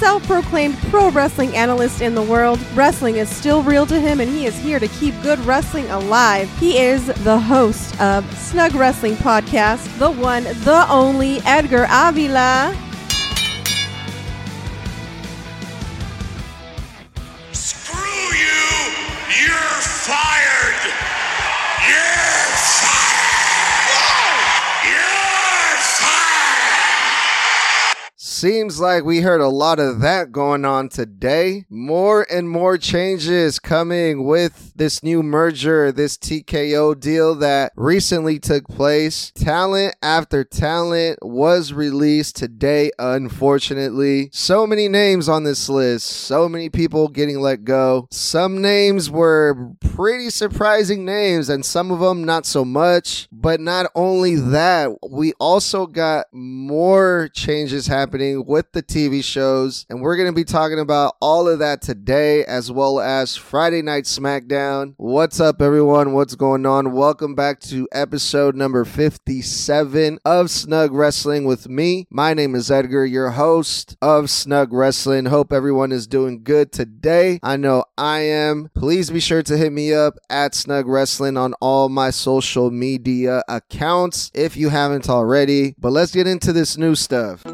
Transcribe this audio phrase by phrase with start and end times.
[0.00, 2.58] self proclaimed pro wrestling analyst in the world.
[2.74, 6.50] Wrestling is still real to him, and he is here to keep good wrestling alive.
[6.58, 12.89] He is the host of Snug Wrestling Podcast, the one, the only Edgar Avila.
[28.40, 31.66] Seems like we heard a lot of that going on today.
[31.68, 38.66] More and more changes coming with this new merger, this TKO deal that recently took
[38.66, 39.30] place.
[39.34, 44.30] Talent after talent was released today, unfortunately.
[44.32, 48.08] So many names on this list, so many people getting let go.
[48.10, 53.28] Some names were pretty surprising names, and some of them not so much.
[53.30, 60.00] But not only that, we also got more changes happening with the TV shows, and
[60.00, 64.04] we're going to be talking about all of that today, as well as Friday Night
[64.04, 64.94] SmackDown.
[64.96, 66.12] What's up, everyone?
[66.12, 66.92] What's going on?
[66.92, 72.06] Welcome back to episode number 57 of Snug Wrestling with me.
[72.10, 75.26] My name is Edgar, your host of Snug Wrestling.
[75.26, 77.40] Hope everyone is doing good today.
[77.42, 78.70] I know I am.
[78.74, 83.42] Please be sure to hit me up at Snug Wrestling on all my social media
[83.48, 85.74] accounts if you haven't already.
[85.78, 87.44] But let's get into this new stuff.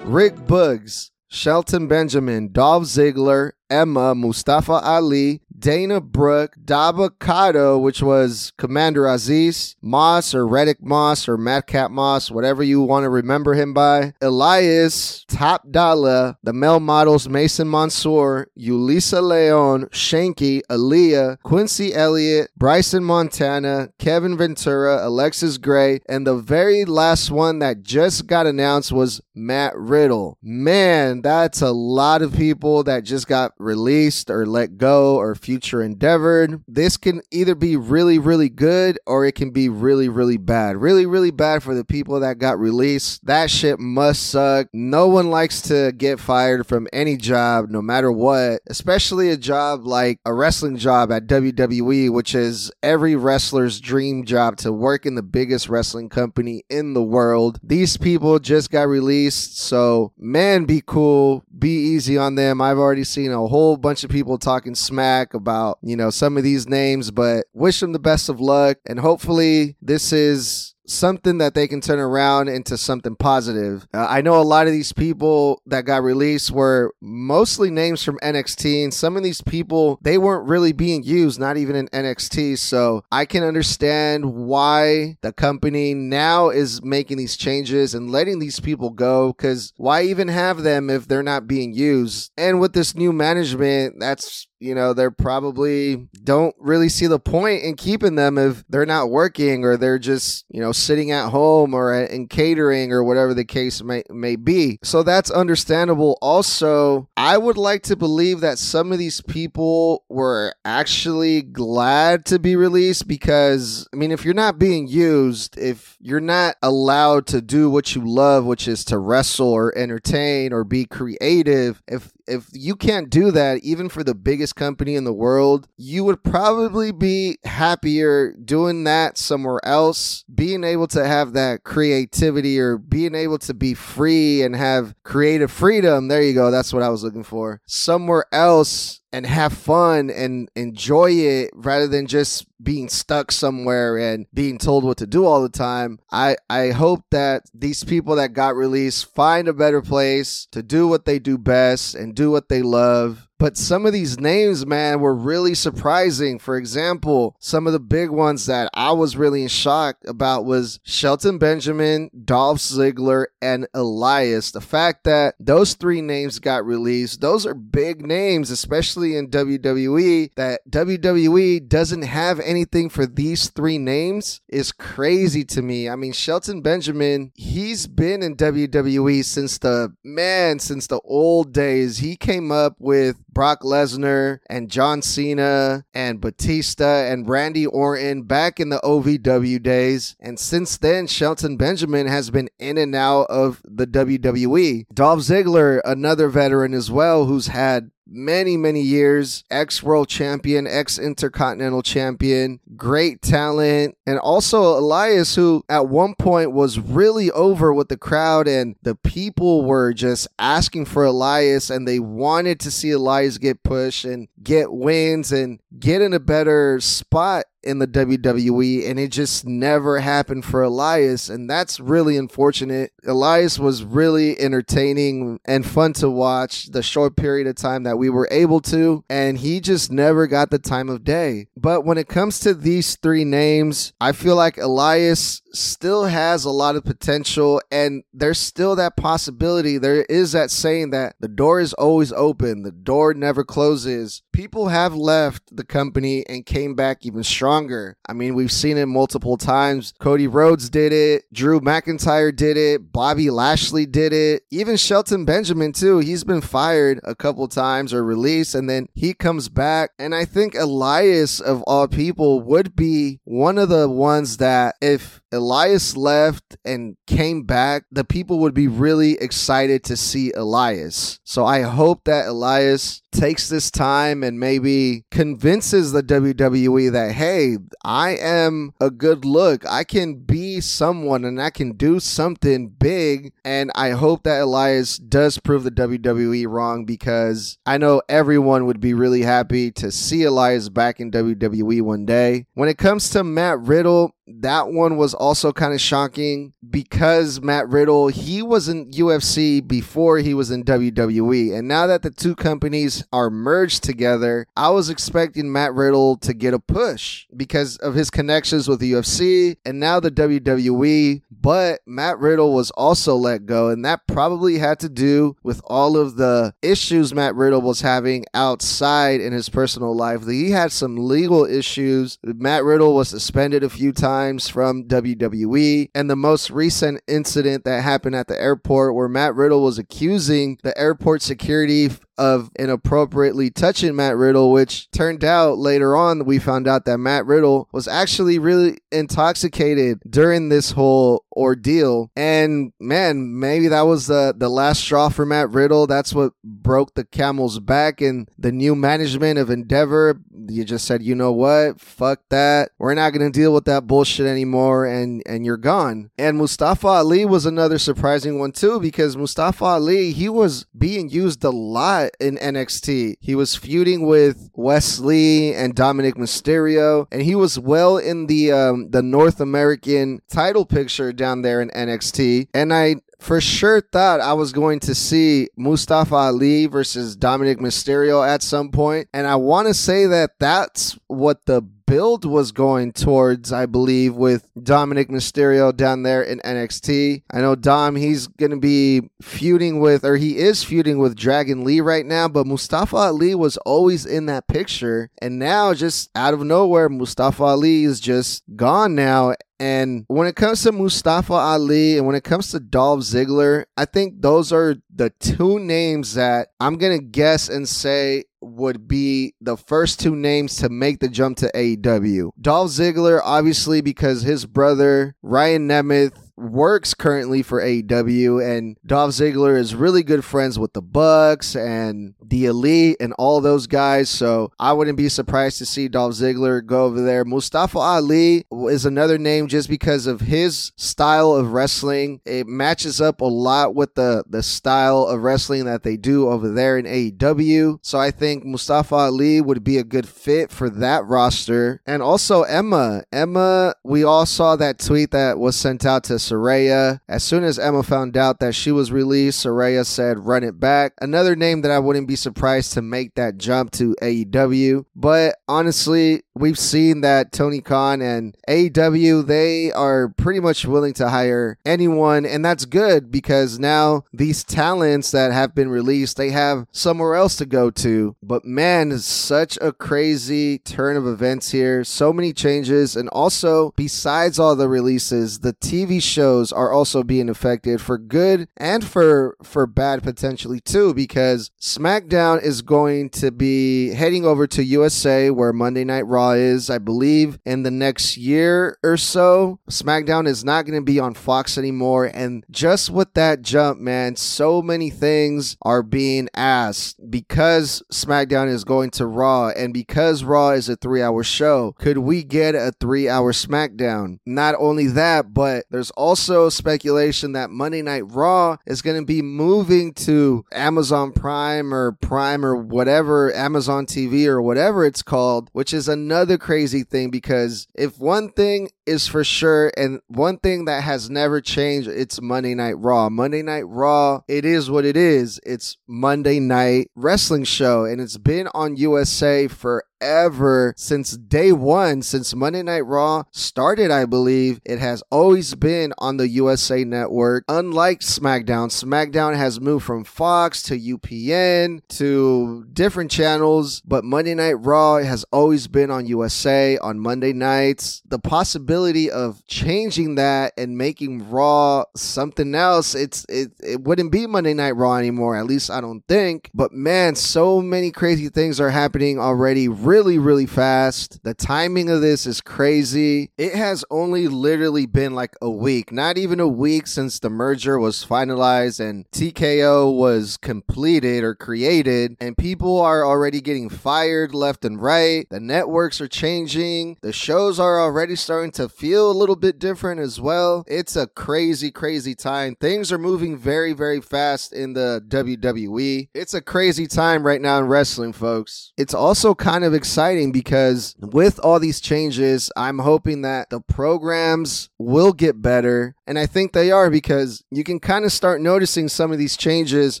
[0.04, 9.02] Rick Boogs, Shelton Benjamin, Dolph Ziggler, Emma, Mustafa Ali, Dana Brooke, Dabba-Kato, which was Commander
[9.04, 14.12] Azeez, Moss or Reddick Moss or Madcap Moss, whatever you want to remember him by,
[14.20, 23.90] Elias, Top the male models Mason Mansour, Ulisa Leon, Shanky, Aliyah, Quincy Elliott, Bryson Montana,
[23.98, 29.76] Kevin Ventura, Alexis Gray, and the very last one that just got announced was Matt
[29.76, 30.38] Riddle.
[30.42, 35.82] Man, that's a lot of people that just got released or let go or future
[35.82, 36.62] endeavored.
[36.66, 40.78] This can either be really, really good or it can be really, really bad.
[40.78, 43.26] Really, really bad for the people that got released.
[43.26, 44.68] That shit must suck.
[44.72, 49.84] No one likes to get fired from any job, no matter what, especially a job
[49.84, 55.16] like a wrestling job at WWE, which is every wrestler's dream job to work in
[55.16, 57.60] the biggest wrestling company in the world.
[57.62, 62.62] These people just got released, so man, be cool, be easy on them.
[62.62, 66.44] I've already seen a whole bunch of people talking smack about, you know, some of
[66.44, 68.78] these names, but wish them the best of luck.
[68.86, 73.86] And hopefully, this is something that they can turn around into something positive.
[73.94, 78.18] Uh, I know a lot of these people that got released were mostly names from
[78.22, 82.58] NXT, and some of these people they weren't really being used, not even in NXT.
[82.58, 88.60] So I can understand why the company now is making these changes and letting these
[88.60, 89.32] people go.
[89.32, 92.30] Because why even have them if they're not being used?
[92.36, 97.64] And with this new management, that's you know, they're probably don't really see the point
[97.64, 101.74] in keeping them if they're not working or they're just, you know, sitting at home
[101.74, 104.78] or in catering or whatever the case may, may be.
[104.84, 106.16] So that's understandable.
[106.22, 112.38] Also, I would like to believe that some of these people were actually glad to
[112.38, 117.42] be released because, I mean, if you're not being used, if you're not allowed to
[117.42, 122.46] do what you love, which is to wrestle or entertain or be creative, if if
[122.52, 126.92] you can't do that even for the biggest company in the world, you would probably
[126.92, 133.38] be happier doing that somewhere else, being able to have that creativity or being able
[133.38, 136.08] to be free and have creative freedom.
[136.08, 136.50] There you go.
[136.50, 137.60] That's what I was looking for.
[137.66, 144.26] Somewhere else and have fun and enjoy it rather than just being stuck somewhere and
[144.32, 145.98] being told what to do all the time.
[146.10, 150.88] I, I hope that these people that got released find a better place to do
[150.88, 153.28] what they do best and do what they love.
[153.42, 156.38] But some of these names, man, were really surprising.
[156.38, 160.78] For example, some of the big ones that I was really in shock about was
[160.84, 164.52] Shelton Benjamin, Dolph Ziggler, and Elias.
[164.52, 169.28] The fact that those three names got released, those are big names, especially especially in
[169.28, 175.88] WWE, that WWE doesn't have anything for these three names is crazy to me.
[175.88, 181.98] I mean, Shelton Benjamin, he's been in WWE since the man, since the old days.
[181.98, 188.60] He came up with Brock Lesnar and John Cena and Batista and Randy Orton back
[188.60, 190.16] in the OVW days.
[190.20, 194.86] And since then, Shelton Benjamin has been in and out of the WWE.
[194.92, 200.98] Dolph Ziggler, another veteran as well, who's had many, many years, ex world champion, ex
[200.98, 207.88] intercontinental champion, great talent, and also Elias, who at one point was really over with
[207.88, 212.90] the crowd, and the people were just asking for Elias, and they wanted to see
[212.90, 218.88] Elias get pushed and get wins and get in a better spot in the WWE,
[218.88, 222.92] and it just never happened for Elias, and that's really unfortunate.
[223.06, 228.10] Elias was really entertaining and fun to watch the short period of time that we
[228.10, 231.48] were able to, and he just never got the time of day.
[231.56, 236.50] But when it comes to these three names, I feel like Elias still has a
[236.50, 239.78] lot of potential, and there's still that possibility.
[239.78, 244.22] There is that saying that the door is always open, the door never closes.
[244.32, 247.96] People have left the company and came back even stronger.
[248.06, 249.92] I mean, we've seen it multiple times.
[249.98, 255.72] Cody Rhodes did it, Drew McIntyre did it, Bobby Lashley did it, even Shelton Benjamin,
[255.72, 255.98] too.
[255.98, 259.90] He's been fired a couple times or released, and then he comes back.
[259.98, 265.20] And I think Elias, of all people, would be one of the ones that if
[265.42, 271.18] Elias left and came back, the people would be really excited to see Elias.
[271.24, 277.58] So I hope that Elias takes this time and maybe convinces the WWE that, hey,
[277.84, 279.64] I am a good look.
[279.66, 283.32] I can be someone and I can do something big.
[283.44, 288.80] And I hope that Elias does prove the WWE wrong because I know everyone would
[288.80, 292.46] be really happy to see Elias back in WWE one day.
[292.54, 297.68] When it comes to Matt Riddle, that one was also kind of shocking because Matt
[297.68, 301.56] Riddle, he was in UFC before he was in WWE.
[301.56, 306.34] And now that the two companies are merged together, I was expecting Matt Riddle to
[306.34, 311.22] get a push because of his connections with the UFC and now the WWE.
[311.30, 315.96] But Matt Riddle was also let go, and that probably had to do with all
[315.96, 320.26] of the issues Matt Riddle was having outside in his personal life.
[320.26, 322.18] He had some legal issues.
[322.22, 327.82] Matt Riddle was suspended a few times from WWE, and the most recent incident that
[327.82, 333.96] happened at the airport where Matt Riddle was accusing the airport security of inappropriately touching
[333.96, 338.38] Matt Riddle, which turned out later on we found out that Matt Riddle was actually
[338.38, 342.10] really intoxicated during this whole ordeal.
[342.16, 345.86] And man, maybe that was the the last straw for Matt Riddle.
[345.86, 350.20] That's what broke the camel's back and the new management of Endeavor.
[350.48, 351.80] You just said, you know what?
[351.80, 352.70] Fuck that.
[352.78, 356.10] We're not gonna deal with that bullshit anymore and and you're gone.
[356.18, 361.44] And Mustafa Ali was another surprising one too, because Mustafa Ali, he was being used
[361.44, 363.16] a lot in NXT.
[363.20, 368.52] He was feuding with Wes Lee and Dominic Mysterio, and he was well in the
[368.52, 372.48] um, the North American title picture down there in NXT.
[372.52, 378.26] And I for sure thought I was going to see Mustafa Ali versus Dominic Mysterio
[378.26, 382.90] at some point, and I want to say that that's what the build was going
[382.90, 387.22] towards, I believe, with Dominic Mysterio down there in NXT.
[387.30, 391.64] I know Dom, he's going to be feuding with, or he is feuding with Dragon
[391.64, 395.10] Lee right now, but Mustafa Ali was always in that picture.
[395.20, 399.34] And now, just out of nowhere, Mustafa Ali is just gone now.
[399.62, 403.84] And when it comes to Mustafa Ali and when it comes to Dolph Ziggler, I
[403.84, 409.34] think those are the two names that I'm going to guess and say would be
[409.40, 412.30] the first two names to make the jump to AEW.
[412.40, 419.58] Dolph Ziggler, obviously, because his brother, Ryan Nemeth, works currently for AEW, and Dolph Ziggler
[419.58, 424.08] is really good friends with the Bucks and the Elite and all those guys.
[424.10, 427.24] So I wouldn't be surprised to see Dolph Ziggler go over there.
[427.24, 432.20] Mustafa Ali is another name just because of his style of wrestling.
[432.24, 436.48] It matches up a lot with the the style of wrestling that they do over
[436.48, 437.78] there in AEW.
[437.82, 441.80] So I think Mustafa Ali would be a good fit for that roster.
[441.86, 443.04] And also Emma.
[443.12, 447.00] Emma, we all saw that tweet that was sent out to Saraya.
[447.08, 450.92] As soon as Emma found out that she was released, Saraya said, run it back.
[451.00, 454.84] Another name that I wouldn't be surprised to make that jump to AEW.
[454.94, 461.10] But honestly, we've seen that Tony Khan and AEW, they are pretty much willing to
[461.10, 462.24] hire anyone.
[462.24, 467.36] And that's good because now these talents that have been released, they have somewhere else
[467.36, 468.16] to go to.
[468.22, 471.84] But man, such a crazy turn of events here.
[471.84, 472.96] So many changes.
[472.96, 478.48] And also, besides all the releases, the TV shows are also being affected for good
[478.56, 484.64] and for, for bad potentially too, because SmackDown is going to be heading over to
[484.64, 489.58] USA where Monday Night Raw is, I believe, in the next year or so.
[489.68, 492.06] SmackDown is not going to be on Fox anymore.
[492.06, 498.64] And just with that jump, man, so many things are being asked because SmackDown is
[498.64, 501.74] going to Raw and because Raw is a three hour show.
[501.78, 504.18] Could we get a three hour SmackDown?
[504.24, 509.22] Not only that, but there's also speculation that Monday Night Raw is going to be
[509.22, 515.72] moving to Amazon Prime or Prime or whatever, Amazon TV or whatever it's called, which
[515.72, 520.82] is another crazy thing because if one thing is for sure and one thing that
[520.82, 523.08] has never changed, it's Monday Night Raw.
[523.08, 525.40] Monday Night Raw, it is what it is.
[525.44, 532.02] It's Monday night wrestling show and it's been on USA for ever since day one,
[532.02, 537.44] since Monday Night Raw started, I believe, it has always been on the USA Network.
[537.48, 544.54] Unlike SmackDown, SmackDown has moved from Fox to UPN to different channels, but Monday Night
[544.54, 548.02] Raw has always been on USA on Monday nights.
[548.06, 554.26] The possibility of changing that and making Raw something else, it's it, it wouldn't be
[554.26, 556.50] Monday Night Raw anymore, at least I don't think.
[556.52, 561.22] But man, so many crazy things are happening already really, really fast.
[561.22, 563.30] The timing of this is crazy.
[563.36, 567.78] It has only literally been like a week, not even a week since the merger
[567.78, 574.64] was finalized and TKO was completed or created, and people are already getting fired left
[574.64, 575.26] and right.
[575.28, 576.96] The networks are changing.
[577.02, 580.64] The shows are already starting to feel a little bit different as well.
[580.66, 582.56] It's a crazy, crazy time.
[582.58, 586.08] Things are moving very, very fast in the WWE.
[586.14, 588.72] It's a crazy time right now in wrestling, folks.
[588.78, 594.70] It's also kind of exciting because with all these changes, I'm hoping that the programs
[594.78, 595.96] will get better.
[596.06, 599.36] And I think they are because you can kind of start noticing some of these
[599.36, 600.00] changes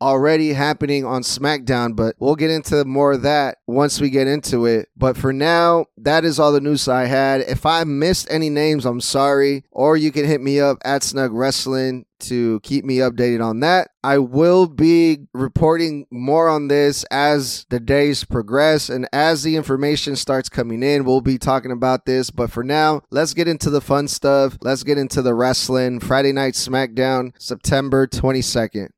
[0.00, 4.64] already happening on SmackDown, but we'll get into more of that once we get into
[4.64, 4.88] it.
[4.96, 7.42] But for now, that is all the news I had.
[7.42, 9.64] If I missed any names, I'm sorry.
[9.70, 13.90] Or you can hit me up at Snug Wrestling to keep me updated on that.
[14.02, 20.16] I will be reporting more on this as the days progress and as the information
[20.16, 21.04] starts coming in.
[21.04, 24.56] We'll be talking about this, but for now, let's get into the fun stuff.
[24.60, 26.00] Let's get into the wrestling.
[26.00, 28.88] Friday Night SmackDown, September 22nd.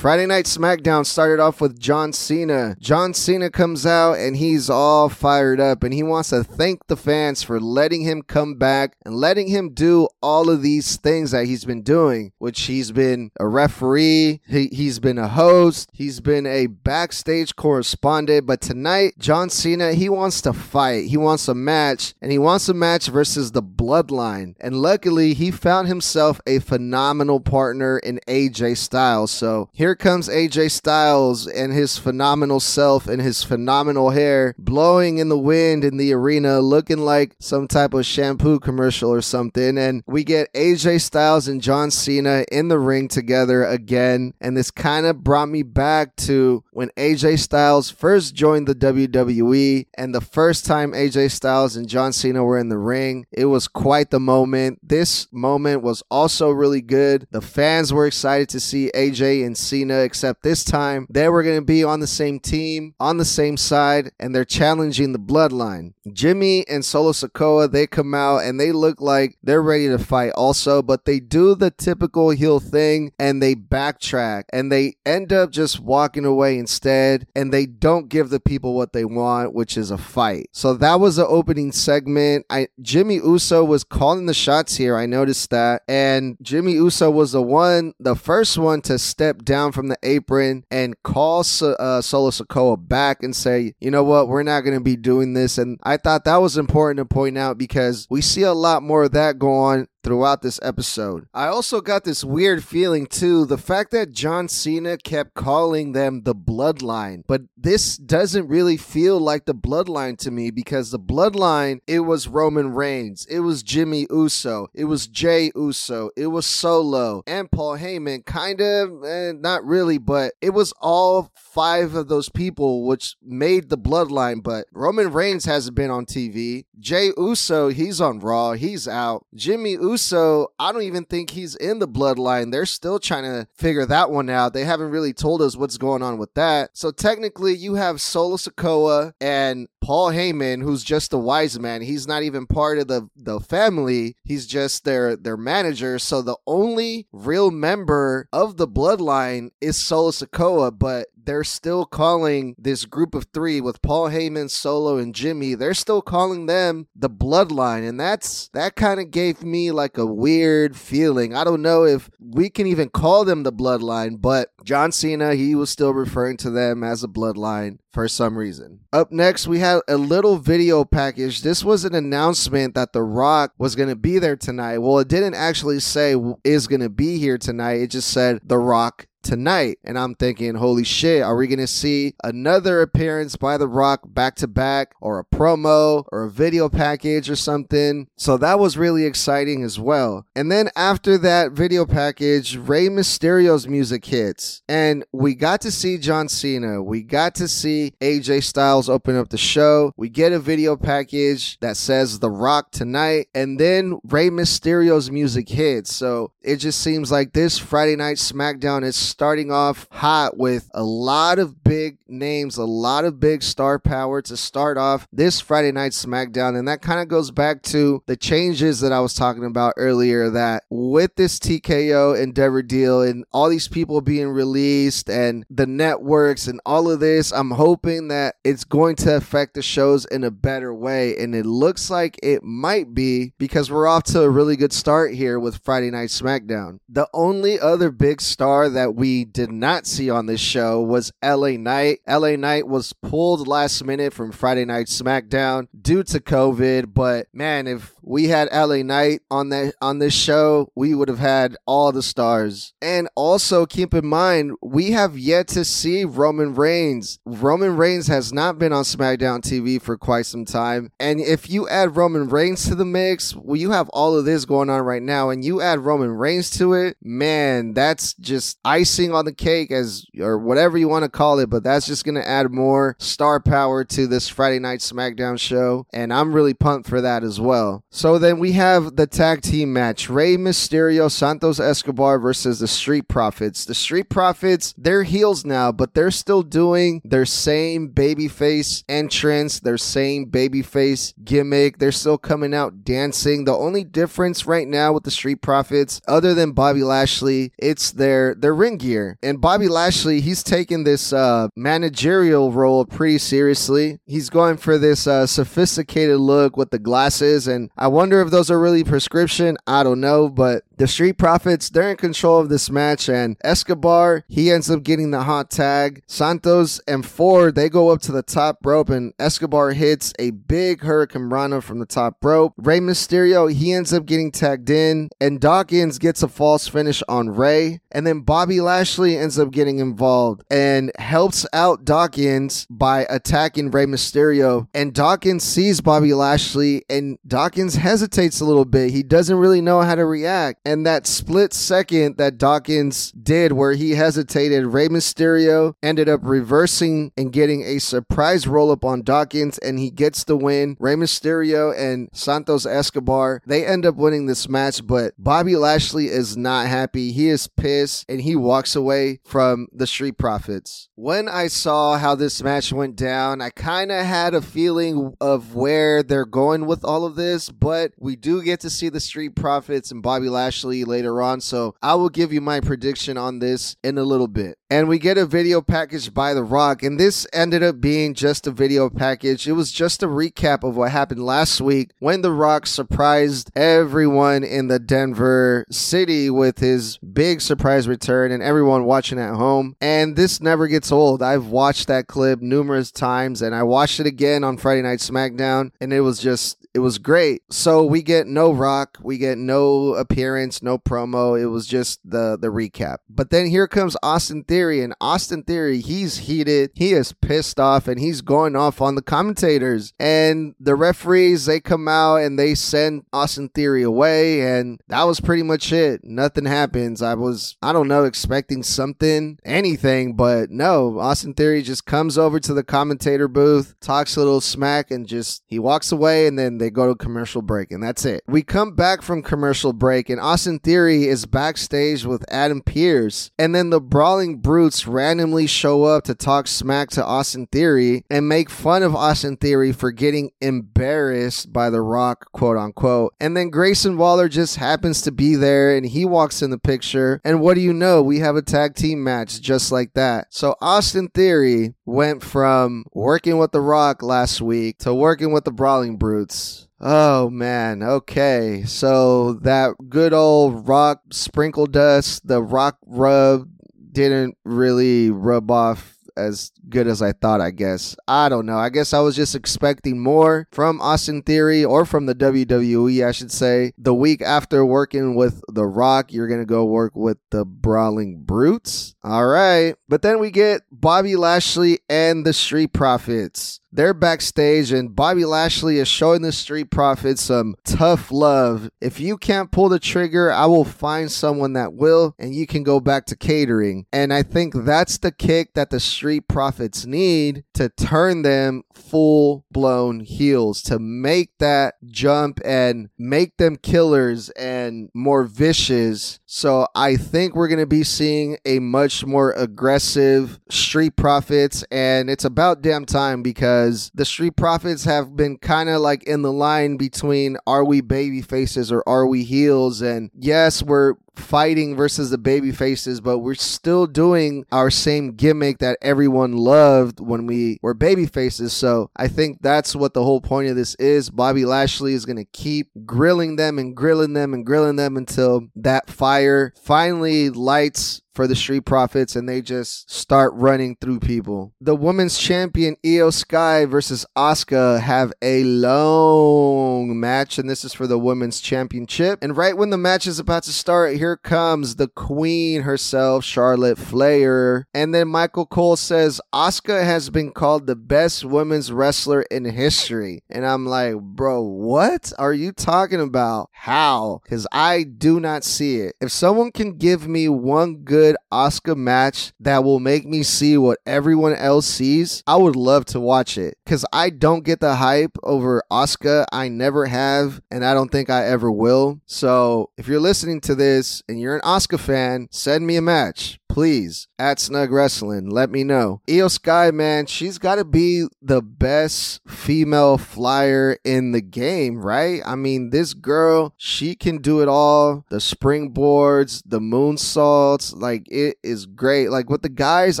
[0.04, 2.76] Friday Night SmackDown started off with John Cena.
[2.78, 6.94] John Cena comes out and he's all fired up and he wants to thank the
[6.94, 11.46] fans for letting him come back and letting him do all of these things that
[11.46, 16.44] he's been doing, which he's been a referee, he, he's been a host, he's been
[16.44, 18.46] a backstage correspondent.
[18.46, 22.68] But tonight, John Cena, he wants to fight, he wants a match, and he wants
[22.68, 24.54] a match versus the Bloodline.
[24.60, 29.30] And luckily, he found himself a phenomenal partner in AJ Styles.
[29.30, 35.28] So here comes AJ Styles and his phenomenal self and his phenomenal hair blowing in
[35.28, 39.78] the wind in the arena, looking like some type of shampoo commercial or something.
[39.78, 44.34] And we get AJ Styles and John Cena in the ring together again.
[44.40, 49.86] And this kind of brought me back to when AJ Styles first joined the WWE
[49.96, 53.26] and the first time AJ Styles and John Cena were in the ring.
[53.32, 54.80] It was quite the moment.
[54.82, 57.26] This moment was also really good.
[57.30, 61.58] The fans were excited to see AJ and Cena, except this time they were going
[61.58, 65.94] to be on the same team, on the same side, and they're challenging the bloodline.
[66.12, 70.32] Jimmy and Solo Sikoa, they come out and they look like they're ready to fight
[70.36, 75.50] also, but they do the typical heel thing and they backtrack and they end up
[75.50, 79.90] just walking away instead and they don't give the people what they want, which is
[79.90, 80.48] a fight.
[80.52, 82.46] So that was the opening segment.
[82.50, 84.96] I Jimmy Uso was calling the shots here.
[84.96, 85.82] I noticed that.
[85.88, 90.64] And Jimmy Uso was the one, the first one to step down from the apron
[90.70, 94.82] and call uh, Solo Sikoa back and say, you know what, we're not going to
[94.82, 95.58] be doing this.
[95.58, 99.04] And I thought that was important to point out because we see a lot more
[99.04, 101.26] of that go on throughout this episode.
[101.34, 106.22] I also got this weird feeling too the fact that John Cena kept calling them
[106.22, 111.80] the bloodline, but this doesn't really feel like the bloodline to me because the bloodline,
[111.86, 117.22] it was Roman Reigns, it was Jimmy Uso, it was Jey Uso, it was Solo,
[117.26, 118.24] and Paul Heyman.
[118.26, 123.70] Kind of, eh, not really, but it was all five of those people which made
[123.70, 124.42] the bloodline.
[124.42, 126.66] But Roman Reigns hasn't been on TV.
[126.78, 129.26] Jey Uso, he's on Raw, he's out.
[129.34, 132.50] Jimmy Uso, I don't even think he's in the bloodline.
[132.50, 134.52] They're still trying to figure that one out.
[134.52, 136.70] They haven't really told us what's going on with that.
[136.74, 141.82] So technically, you have Solo Sikoa and Paul Heyman, who's just a wise man.
[141.82, 144.16] He's not even part of the, the family.
[144.24, 145.98] He's just their their manager.
[145.98, 152.54] So the only real member of the bloodline is Solo Sikoa, but they're still calling
[152.58, 155.54] this group of three with Paul Heyman, Solo, and Jimmy.
[155.54, 160.06] They're still calling them the Bloodline, and that's that kind of gave me like a
[160.06, 161.34] weird feeling.
[161.34, 165.54] I don't know if we can even call them the Bloodline, but John Cena he
[165.54, 168.80] was still referring to them as a Bloodline for some reason.
[168.92, 171.42] Up next, we had a little video package.
[171.42, 174.78] This was an announcement that The Rock was going to be there tonight.
[174.78, 177.80] Well, it didn't actually say is going to be here tonight.
[177.80, 179.78] It just said The Rock tonight.
[179.82, 184.02] And I'm thinking, holy shit, are we going to see another appearance by The Rock
[184.06, 188.08] back to back or a promo or a video package or something?
[188.16, 190.26] So that was really exciting as well.
[190.36, 194.62] And then after that video package, Rey Mysterio's music hits.
[194.68, 196.82] And we got to see John Cena.
[196.82, 199.92] We got to see AJ Styles open up the show.
[199.96, 203.28] We get a video package that says The Rock tonight.
[203.34, 205.94] And then Rey Mysterio's music hits.
[205.94, 210.82] So it just seems like this Friday night SmackDown is starting off hot with a
[210.82, 215.70] lot of big names, a lot of big star power to start off this Friday
[215.70, 216.58] night SmackDown.
[216.58, 220.30] And that kind of goes back to the changes that I was talking about earlier
[220.30, 226.48] that with this TKO Endeavor deal and all these people being released and the networks
[226.48, 230.32] and all of this, I'm hoping that it's going to affect the shows in a
[230.32, 231.16] better way.
[231.18, 235.14] And it looks like it might be because we're off to a really good start
[235.14, 236.80] here with Friday Night SmackDown.
[236.88, 241.12] The only other big star that we we did not see on this show was
[241.22, 241.98] LA Knight.
[242.08, 247.66] LA Knight was pulled last minute from Friday Night SmackDown due to COVID, but man,
[247.66, 251.92] if we had LA Knight on that on this show, we would have had all
[251.92, 252.72] the stars.
[252.80, 257.18] And also keep in mind, we have yet to see Roman Reigns.
[257.26, 260.92] Roman Reigns has not been on SmackDown TV for quite some time.
[260.98, 264.44] And if you add Roman Reigns to the mix, well, you have all of this
[264.44, 269.12] going on right now, and you add Roman Reigns to it, man, that's just icing
[269.12, 272.28] on the cake as or whatever you want to call it, but that's just to
[272.28, 277.00] add more star power to this Friday night SmackDown show and I'm really pumped for
[277.00, 277.84] that as well.
[277.94, 283.06] So then we have the tag team match, Rey Mysterio, Santos Escobar versus the Street
[283.06, 283.64] Profits.
[283.64, 289.78] The Street Profits, they're heels now, but they're still doing their same babyface entrance, their
[289.78, 291.78] same babyface gimmick.
[291.78, 293.44] They're still coming out dancing.
[293.44, 298.34] The only difference right now with the Street Profits other than Bobby Lashley, it's their
[298.34, 299.20] their ring gear.
[299.22, 304.00] And Bobby Lashley, he's taking this uh, managerial role pretty seriously.
[304.04, 308.50] He's going for this uh, sophisticated look with the glasses, and I wonder if those
[308.50, 309.58] are really prescription.
[309.66, 314.24] I don't know, but the Street Profits, they're in control of this match, and Escobar,
[314.28, 316.02] he ends up getting the hot tag.
[316.06, 320.80] Santos and Ford, they go up to the top rope, and Escobar hits a big
[320.80, 322.54] hurricanrana from the top rope.
[322.56, 327.30] Rey Mysterio, he ends up getting tagged in, and Dawkins gets a false finish on
[327.30, 333.70] Rey, and then Bobby Lashley ends up getting involved and helps out Dawkins by attacking
[333.70, 334.68] Rey Mysterio.
[334.74, 338.90] And Dawkins sees Bobby Lashley, and Dawkins hesitates a little bit.
[338.90, 340.60] He doesn't really know how to react.
[340.64, 347.12] And that split second that Dawkins did where he hesitated, Rey Mysterio ended up reversing
[347.18, 350.76] and getting a surprise roll up on Dawkins, and he gets the win.
[350.80, 356.34] Rey Mysterio and Santos Escobar, they end up winning this match, but Bobby Lashley is
[356.34, 357.12] not happy.
[357.12, 360.88] He is pissed and he walks away from the Street Profits.
[360.94, 365.54] When I saw how this match went down, I kind of had a feeling of
[365.54, 369.34] where they're going with all of this, but we do get to see the Street
[369.34, 371.40] Profits and Bobby Lashley Later on.
[371.40, 374.56] So I will give you my prediction on this in a little bit.
[374.70, 378.46] And we get a video package by The Rock, and this ended up being just
[378.46, 379.46] a video package.
[379.46, 384.42] It was just a recap of what happened last week when The Rock surprised everyone
[384.42, 389.76] in the Denver city with his big surprise return and everyone watching at home.
[389.80, 391.22] And this never gets old.
[391.22, 395.70] I've watched that clip numerous times and I watched it again on Friday Night SmackDown,
[395.80, 397.42] and it was just it was great.
[397.50, 401.40] So we get no Rock, we get no appearance, no promo.
[401.40, 402.98] It was just the the recap.
[403.08, 407.86] But then here comes Austin Theory, and Austin Theory, he's heated, he is pissed off,
[407.86, 409.92] and he's going off on the commentators.
[410.00, 415.20] And the referees, they come out and they send Austin Theory away, and that was
[415.20, 416.02] pretty much it.
[416.02, 417.02] Nothing happens.
[417.02, 420.98] I was, I don't know, expecting something, anything, but no.
[420.98, 425.44] Austin Theory just comes over to the commentator booth, talks a little smack, and just
[425.46, 428.22] he walks away, and then they go to commercial break, and that's it.
[428.26, 433.54] We come back from commercial break, and Austin Theory is backstage with Adam Pearce, and
[433.54, 438.48] then the Brawling Brutes randomly show up to talk smack to Austin Theory and make
[438.48, 443.12] fun of Austin Theory for getting embarrassed by The Rock, quote unquote.
[443.20, 447.20] And then Grayson Waller just happens to be there, and he walks in the picture,
[447.24, 448.02] and what do you know?
[448.02, 450.28] We have a tag team match just like that.
[450.30, 455.52] So Austin Theory went from working with The Rock last week to working with the
[455.52, 456.53] Brawling Brutes.
[456.80, 458.64] Oh man, okay.
[458.66, 463.48] So that good old rock sprinkle dust, the rock rub
[463.92, 467.96] didn't really rub off as good as I thought, I guess.
[468.06, 468.58] I don't know.
[468.58, 473.12] I guess I was just expecting more from Austin Theory or from the WWE, I
[473.12, 473.72] should say.
[473.78, 478.22] The week after working with The Rock, you're going to go work with the Brawling
[478.22, 478.94] Brutes.
[479.02, 479.74] All right.
[479.88, 483.60] But then we get Bobby Lashley and the Street Profits.
[483.76, 488.70] They're backstage, and Bobby Lashley is showing the Street Profits some tough love.
[488.80, 492.62] If you can't pull the trigger, I will find someone that will, and you can
[492.62, 493.86] go back to catering.
[493.92, 499.44] And I think that's the kick that the Street Profits need to turn them full
[499.50, 506.20] blown heels, to make that jump and make them killers and more vicious.
[506.26, 512.08] So I think we're going to be seeing a much more aggressive Street Profits, and
[512.08, 513.63] it's about damn time because
[513.94, 518.22] the Street Profits have been kind of like in the line between are we baby
[518.22, 519.80] faces or are we heels?
[519.82, 525.58] And yes, we're fighting versus the baby faces, but we're still doing our same gimmick
[525.58, 528.52] that everyone loved when we were baby faces.
[528.52, 531.10] So I think that's what the whole point of this is.
[531.10, 535.48] Bobby Lashley is going to keep grilling them and grilling them and grilling them until
[535.56, 541.52] that fire finally lights for the Street Profits and they just start running through people.
[541.60, 547.86] The women's champion Iyo Sky versus Asuka have a long match and this is for
[547.86, 549.18] the women's championship.
[549.20, 553.76] And right when the match is about to start, here comes the queen herself, Charlotte
[553.76, 554.66] Flair.
[554.72, 560.22] And then Michael Cole says Asuka has been called the best women's wrestler in history.
[560.30, 563.50] And I'm like, "Bro, what are you talking about?
[563.52, 565.94] How?" Cuz I do not see it.
[566.00, 570.58] If someone can give me one good good Asuka match that will make me see
[570.58, 573.56] what everyone else sees, I would love to watch it.
[573.64, 576.26] Because I don't get the hype over Asuka.
[576.32, 579.00] I never have, and I don't think I ever will.
[579.06, 583.38] So if you're listening to this and you're an Asuka fan, send me a match
[583.54, 586.00] please at Snug Wrestling, let me know.
[586.08, 592.20] Iyo Sky, man, she's got to be the best female flyer in the game, right?
[592.26, 595.04] I mean, this girl, she can do it all.
[595.08, 599.10] The springboards, the moonsaults, like it is great.
[599.10, 600.00] Like with the guys,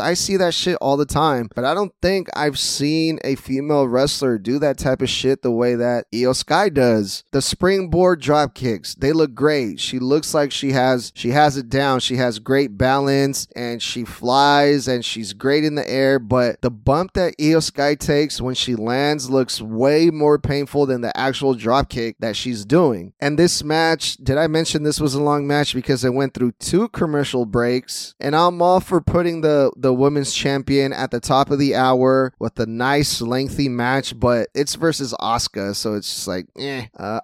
[0.00, 3.86] I see that shit all the time, but I don't think I've seen a female
[3.86, 7.22] wrestler do that type of shit the way that Iyo Sky does.
[7.30, 9.78] The springboard drop kicks, they look great.
[9.78, 12.00] She looks like she has she has it down.
[12.00, 16.70] She has great balance and she flies and she's great in the air, but the
[16.70, 21.54] bump that Iyo Sky takes when she lands looks way more painful than the actual
[21.54, 23.12] drop kick that she's doing.
[23.20, 26.52] And this match, did I mention this was a long match because it went through
[26.52, 28.14] two commercial breaks?
[28.20, 32.32] And I'm all for putting the the women's champion at the top of the hour
[32.38, 36.86] with a nice lengthy match, but it's versus Asuka, so it's just like, eh.
[36.96, 37.20] Uh,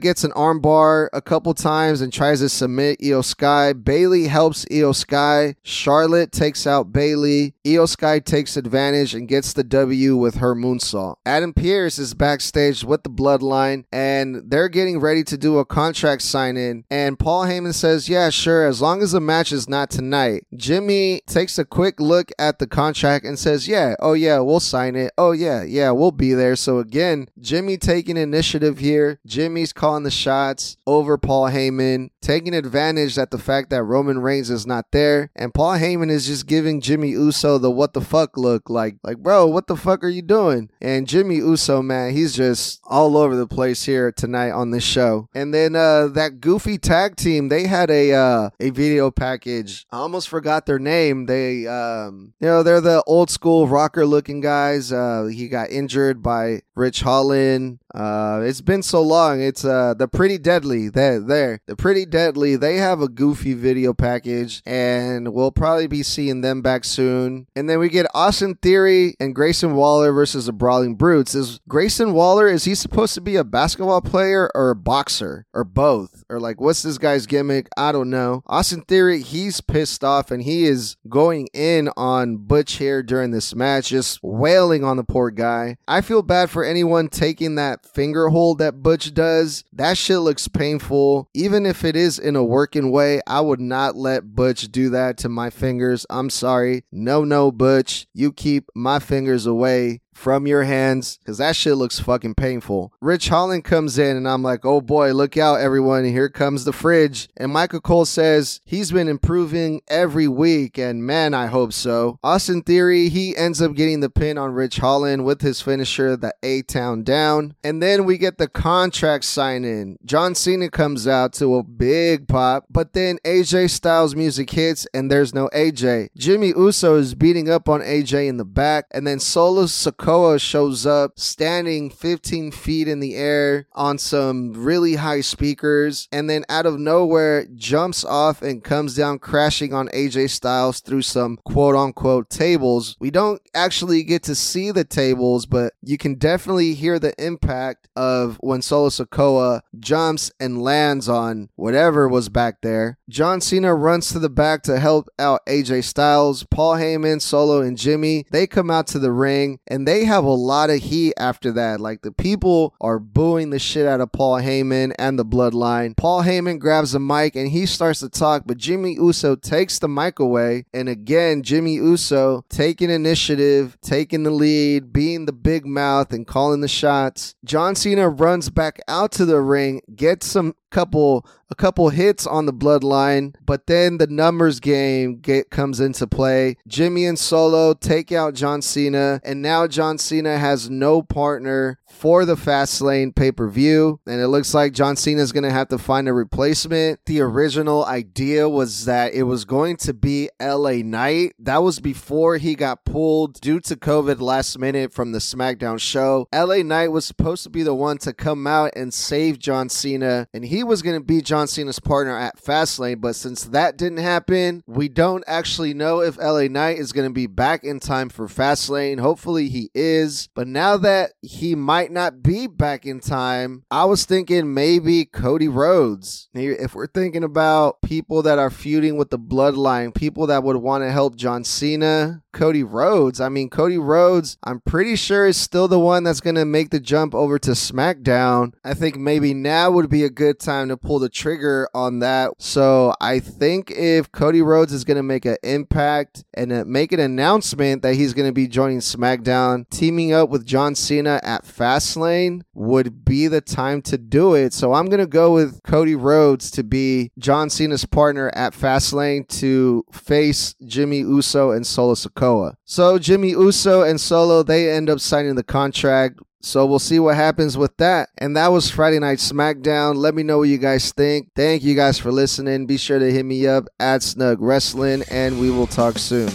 [0.00, 3.72] gets an armbar a couple times and tries to submit Iyo Sky.
[3.72, 7.54] Bayley helps Iyo Sky Charlotte takes out Bayley.
[7.64, 11.16] Iyo Sky takes advantage and gets the W with her moonsault.
[11.24, 16.22] Adam Pearce is backstage with the bloodline and they're getting ready to do a contract
[16.22, 16.84] sign in.
[16.90, 20.46] And Paul Heyman says, Yeah, sure, as long as the match is not tonight.
[20.56, 24.96] Jimmy takes a quick look at the contract and says, Yeah, oh yeah, we'll sign
[24.96, 25.12] it.
[25.16, 26.56] Oh yeah, yeah, we'll be there.
[26.56, 29.20] So again, Jimmy taking initiative here.
[29.26, 34.50] Jimmy's calling the shots over Paul Heyman, taking advantage that the fact that Roman Reigns
[34.50, 35.30] is not there.
[35.36, 39.18] And Paul Heyman is just giving Jimmy Uso the what the fuck look like, like,
[39.18, 40.70] bro, what the fuck are you doing?
[40.80, 45.28] And Jimmy Uso, man, he's just all over the place here tonight on this show.
[45.34, 49.86] And then uh that goofy tag team, they had a uh a video package.
[49.90, 51.26] I almost forgot their name.
[51.26, 54.92] They um you know, they're the old school rocker looking guys.
[54.92, 57.78] Uh he got injured by Ridge Holland.
[57.94, 59.40] Uh, it's been so long.
[59.40, 60.88] It's uh the Pretty Deadly.
[60.88, 62.56] There, there, the Pretty Deadly.
[62.56, 67.46] They have a goofy video package, and we'll probably be seeing them back soon.
[67.54, 71.34] And then we get Austin Theory and Grayson Waller versus the Brawling Brutes.
[71.34, 75.64] Is Grayson Waller is he supposed to be a basketball player or a boxer or
[75.64, 76.24] both?
[76.28, 77.68] Or like what's this guy's gimmick?
[77.76, 78.42] I don't know.
[78.46, 83.54] Austin Theory, he's pissed off and he is going in on Butch here during this
[83.54, 85.76] match, just wailing on the poor guy.
[85.86, 90.48] I feel bad for anyone taking that finger hold that Butch does, that shit looks
[90.48, 91.28] painful.
[91.32, 95.16] Even if it is in a working way, I would not let Butch do that
[95.18, 96.04] to my fingers.
[96.10, 96.84] I'm sorry.
[96.92, 98.06] No, no, Butch.
[98.12, 102.92] You keep my fingers away from your hands because that shit looks fucking painful.
[103.00, 106.04] Ridge Holland comes in and I'm like, oh boy, look out, everyone.
[106.04, 107.28] Here comes the fridge.
[107.36, 112.18] And Michael Cole says he's been improving every week, and man, I hope so.
[112.22, 116.34] Austin Theory, he ends up getting the pin on Ridge Holland with his finisher, the
[116.42, 117.54] A Town Down.
[117.64, 119.98] And then we get the contract sign in.
[120.04, 125.10] John Cena comes out to a big pop, but then AJ Styles music hits and
[125.10, 126.08] there's no AJ.
[126.16, 130.01] Jimmy Uso is beating up on AJ in the back, and then Solo Sikoa
[130.38, 136.44] shows up standing 15 feet in the air on some really high speakers, and then
[136.48, 141.76] out of nowhere jumps off and comes down crashing on AJ Styles through some quote
[141.76, 142.96] unquote tables.
[143.00, 147.88] We don't actually get to see the tables, but you can definitely hear the impact
[147.96, 152.98] of when Solo Sikoa jumps and lands on whatever was back there.
[153.08, 156.44] John Cena runs to the back to help out AJ Styles.
[156.44, 160.30] Paul Heyman, Solo, and Jimmy, they come out to the ring and they have a
[160.30, 161.80] lot of heat after that.
[161.80, 165.96] Like the people are booing the shit out of Paul Heyman and the bloodline.
[165.96, 169.88] Paul Heyman grabs the mic and he starts to talk, but Jimmy Uso takes the
[169.88, 170.64] mic away.
[170.72, 176.60] And again, Jimmy Uso taking initiative, taking the lead, being the big mouth and calling
[176.60, 177.34] the shots.
[177.44, 182.46] John Cena runs back out to the ring, gets some couple a couple hits on
[182.46, 186.56] the bloodline, but then the numbers game get, comes into play.
[186.66, 192.24] Jimmy and Solo take out John Cena, and now John Cena has no partner for
[192.24, 195.68] the Fastlane pay per view, and it looks like John Cena is going to have
[195.68, 196.98] to find a replacement.
[197.06, 201.34] The original idea was that it was going to be LA Knight.
[201.38, 206.26] That was before he got pulled due to COVID last minute from the SmackDown show.
[206.34, 210.26] LA Knight was supposed to be the one to come out and save John Cena,
[210.34, 213.00] and he was going to be John Cena's partner at Fastlane.
[213.00, 217.14] But since that didn't happen, we don't actually know if LA Knight is going to
[217.14, 218.98] be back in time for Fastlane.
[218.98, 220.28] Hopefully, he is.
[220.34, 225.48] But now that he might not be back in time, I was thinking maybe Cody
[225.48, 226.28] Rhodes.
[226.34, 230.84] If we're thinking about people that are feuding with the bloodline, people that would want
[230.84, 233.20] to help John Cena, Cody Rhodes.
[233.20, 236.70] I mean, Cody Rhodes, I'm pretty sure is still the one that's going to make
[236.70, 238.54] the jump over to SmackDown.
[238.64, 242.32] I think maybe now would be a good time to pull the trigger on that.
[242.38, 246.92] So I think if Cody Rhodes is going to make an impact and uh, make
[246.92, 251.44] an announcement that he's going to be joining SmackDown, teaming up with John Cena at
[251.72, 254.52] Fastlane would be the time to do it.
[254.52, 259.26] So I'm going to go with Cody Rhodes to be John Cena's partner at Fastlane
[259.40, 262.54] to face Jimmy Uso and Solo Sikoa.
[262.64, 266.20] So Jimmy Uso and Solo, they end up signing the contract.
[266.42, 268.10] So we'll see what happens with that.
[268.18, 269.96] And that was Friday Night SmackDown.
[269.96, 271.28] Let me know what you guys think.
[271.36, 272.66] Thank you guys for listening.
[272.66, 276.30] Be sure to hit me up at Snug Wrestling, and we will talk soon.